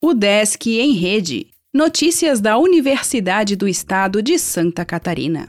O 0.00 0.14
Desk 0.14 0.64
em 0.78 0.92
Rede. 0.92 1.48
Notícias 1.74 2.40
da 2.40 2.56
Universidade 2.56 3.56
do 3.56 3.66
Estado 3.66 4.22
de 4.22 4.38
Santa 4.38 4.84
Catarina. 4.84 5.48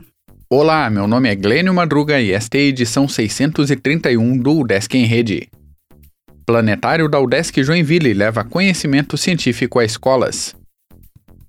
Olá, 0.49 0.89
meu 0.89 1.07
nome 1.07 1.29
é 1.29 1.35
Glênio 1.35 1.71
Madruga 1.71 2.19
e 2.19 2.31
esta 2.31 2.57
é 2.57 2.61
a 2.61 2.63
edição 2.63 3.07
631 3.07 4.39
do 4.39 4.63
Desk 4.63 4.97
em 4.97 5.05
Rede. 5.05 5.47
Planetário 6.47 7.07
da 7.07 7.19
UDESC 7.19 7.63
Joinville 7.63 8.11
leva 8.11 8.43
conhecimento 8.43 9.15
científico 9.17 9.77
a 9.77 9.85
escolas. 9.85 10.55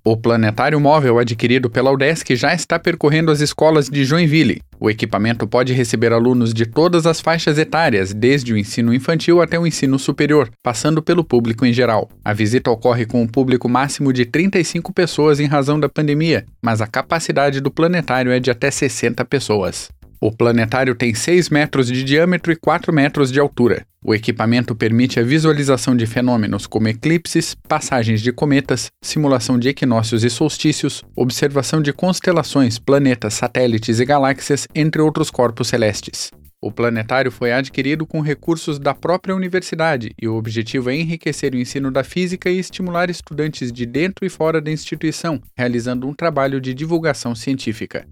O 0.03 0.17
planetário 0.17 0.79
móvel 0.79 1.19
adquirido 1.19 1.69
pela 1.69 1.91
UDESC 1.91 2.35
já 2.35 2.55
está 2.55 2.79
percorrendo 2.79 3.29
as 3.29 3.39
escolas 3.39 3.87
de 3.87 4.03
Joinville. 4.03 4.59
O 4.79 4.89
equipamento 4.89 5.45
pode 5.45 5.73
receber 5.73 6.11
alunos 6.11 6.55
de 6.55 6.65
todas 6.65 7.05
as 7.05 7.21
faixas 7.21 7.59
etárias, 7.59 8.11
desde 8.11 8.51
o 8.51 8.57
ensino 8.57 8.95
infantil 8.95 9.43
até 9.43 9.59
o 9.59 9.67
ensino 9.67 9.99
superior, 9.99 10.49
passando 10.63 11.03
pelo 11.03 11.23
público 11.23 11.67
em 11.67 11.71
geral. 11.71 12.09
A 12.25 12.33
visita 12.33 12.71
ocorre 12.71 13.05
com 13.05 13.21
um 13.21 13.27
público 13.27 13.69
máximo 13.69 14.11
de 14.11 14.25
35 14.25 14.91
pessoas 14.91 15.39
em 15.39 15.45
razão 15.45 15.79
da 15.79 15.87
pandemia, 15.87 16.45
mas 16.59 16.81
a 16.81 16.87
capacidade 16.87 17.61
do 17.61 17.69
planetário 17.69 18.31
é 18.31 18.39
de 18.39 18.49
até 18.49 18.71
60 18.71 19.23
pessoas. 19.25 19.91
O 20.23 20.31
planetário 20.31 20.93
tem 20.93 21.15
6 21.15 21.49
metros 21.49 21.87
de 21.87 22.03
diâmetro 22.03 22.51
e 22.51 22.55
4 22.55 22.93
metros 22.93 23.31
de 23.31 23.39
altura. 23.39 23.83
O 24.05 24.13
equipamento 24.13 24.75
permite 24.75 25.19
a 25.19 25.23
visualização 25.23 25.95
de 25.95 26.05
fenômenos 26.05 26.67
como 26.67 26.87
eclipses, 26.87 27.55
passagens 27.67 28.21
de 28.21 28.31
cometas, 28.31 28.91
simulação 29.01 29.57
de 29.57 29.69
equinócios 29.69 30.23
e 30.23 30.29
solstícios, 30.29 31.03
observação 31.15 31.81
de 31.81 31.91
constelações, 31.91 32.77
planetas, 32.77 33.33
satélites 33.33 33.99
e 33.99 34.05
galáxias, 34.05 34.67
entre 34.75 35.01
outros 35.01 35.31
corpos 35.31 35.69
celestes. 35.69 36.29
O 36.61 36.71
planetário 36.71 37.31
foi 37.31 37.51
adquirido 37.51 38.05
com 38.05 38.21
recursos 38.21 38.77
da 38.77 38.93
própria 38.93 39.35
universidade 39.35 40.13
e 40.21 40.27
o 40.27 40.35
objetivo 40.35 40.91
é 40.91 40.97
enriquecer 40.97 41.55
o 41.55 41.57
ensino 41.57 41.89
da 41.89 42.03
física 42.03 42.47
e 42.47 42.59
estimular 42.59 43.09
estudantes 43.09 43.71
de 43.71 43.87
dentro 43.87 44.23
e 44.23 44.29
fora 44.29 44.61
da 44.61 44.69
instituição, 44.69 45.41
realizando 45.57 46.07
um 46.07 46.13
trabalho 46.13 46.61
de 46.61 46.75
divulgação 46.75 47.33
científica. 47.33 48.05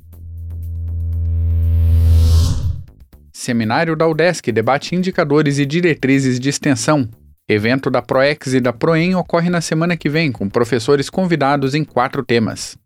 Seminário 3.39 3.95
da 3.95 4.05
UDESC 4.05 4.51
debate 4.51 4.95
indicadores 4.95 5.59
e 5.59 5.65
diretrizes 5.65 6.41
de 6.41 6.49
extensão. 6.49 7.07
Evento 7.47 7.89
da 7.89 8.01
ProEx 8.01 8.47
e 8.53 8.59
da 8.59 8.73
ProEM 8.73 9.15
ocorre 9.15 9.49
na 9.49 9.61
semana 9.61 9.95
que 9.95 10.09
vem, 10.09 10.29
com 10.29 10.49
professores 10.49 11.09
convidados 11.09 11.73
em 11.73 11.85
quatro 11.85 12.21
temas. 12.21 12.77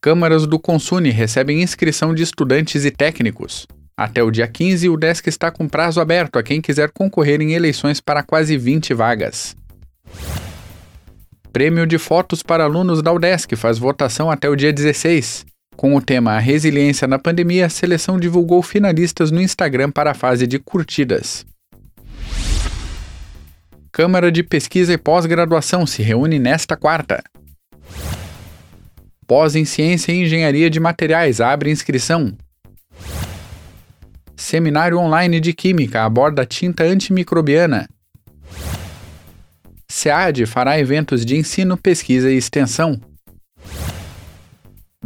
Câmaras 0.00 0.48
do 0.48 0.58
Consune 0.58 1.10
recebem 1.10 1.62
inscrição 1.62 2.12
de 2.12 2.24
estudantes 2.24 2.84
e 2.84 2.90
técnicos. 2.90 3.68
Até 3.96 4.20
o 4.20 4.32
dia 4.32 4.48
15, 4.48 4.88
o 4.88 4.96
DESC 4.96 5.28
está 5.28 5.52
com 5.52 5.68
prazo 5.68 6.00
aberto 6.00 6.36
a 6.36 6.42
quem 6.42 6.60
quiser 6.60 6.90
concorrer 6.90 7.40
em 7.40 7.52
eleições 7.52 8.00
para 8.00 8.24
quase 8.24 8.58
20 8.58 8.92
vagas. 8.94 9.56
Prêmio 11.52 11.86
de 11.86 11.98
fotos 11.98 12.42
para 12.42 12.64
alunos 12.64 13.00
da 13.00 13.12
UDESC 13.12 13.54
faz 13.54 13.78
votação 13.78 14.28
até 14.28 14.48
o 14.48 14.56
dia 14.56 14.72
16. 14.72 15.46
Com 15.76 15.94
o 15.94 16.00
tema 16.00 16.38
Resiliência 16.38 17.06
na 17.06 17.18
Pandemia, 17.18 17.66
a 17.66 17.68
seleção 17.68 18.18
divulgou 18.18 18.62
finalistas 18.62 19.30
no 19.30 19.42
Instagram 19.42 19.90
para 19.90 20.12
a 20.12 20.14
fase 20.14 20.46
de 20.46 20.58
curtidas. 20.58 21.44
Câmara 23.92 24.32
de 24.32 24.42
Pesquisa 24.42 24.94
e 24.94 24.98
Pós-Graduação 24.98 25.86
se 25.86 26.02
reúne 26.02 26.38
nesta 26.38 26.76
quarta. 26.76 27.22
Pós 29.26 29.54
em 29.54 29.66
Ciência 29.66 30.12
e 30.12 30.22
Engenharia 30.22 30.70
de 30.70 30.80
Materiais 30.80 31.42
abre 31.42 31.70
inscrição. 31.70 32.32
Seminário 34.34 34.98
online 34.98 35.40
de 35.40 35.52
Química 35.52 36.04
aborda 36.04 36.46
tinta 36.46 36.84
antimicrobiana. 36.84 37.86
SEAD 39.88 40.46
fará 40.46 40.78
eventos 40.78 41.24
de 41.24 41.36
ensino, 41.36 41.76
pesquisa 41.76 42.30
e 42.30 42.36
extensão. 42.36 42.98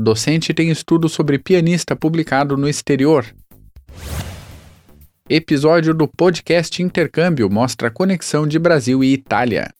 Docente 0.00 0.55
tem 0.55 0.71
estudo 0.71 1.11
sobre 1.11 1.38
pianista 1.38 1.94
publicado 1.94 2.56
no 2.56 2.66
exterior. 2.66 3.27
Episódio 5.28 5.93
do 5.93 6.09
podcast 6.09 6.83
Intercâmbio 6.83 7.50
mostra 7.50 7.88
a 7.88 7.91
conexão 7.91 8.47
de 8.47 8.59
Brasil 8.59 9.05
e 9.05 9.12
Itália. 9.12 9.71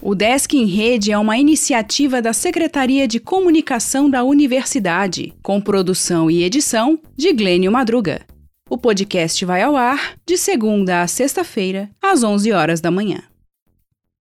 O 0.00 0.14
Desk 0.14 0.54
em 0.54 0.64
Rede 0.64 1.12
é 1.12 1.18
uma 1.18 1.36
iniciativa 1.36 2.22
da 2.22 2.32
Secretaria 2.32 3.06
de 3.06 3.20
Comunicação 3.20 4.08
da 4.08 4.24
Universidade, 4.24 5.34
com 5.42 5.60
produção 5.60 6.30
e 6.30 6.42
edição 6.42 6.98
de 7.14 7.34
Glênio 7.34 7.70
Madruga. 7.70 8.22
O 8.70 8.78
podcast 8.78 9.44
vai 9.44 9.60
ao 9.60 9.76
ar 9.76 10.14
de 10.26 10.38
segunda 10.38 11.02
a 11.02 11.06
sexta-feira, 11.06 11.90
às 12.00 12.24
11 12.24 12.50
horas 12.52 12.80
da 12.80 12.90
manhã. 12.90 13.20